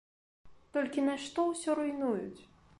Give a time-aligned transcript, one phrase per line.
[0.77, 2.41] Толькі нашто ўсё руйнуюць.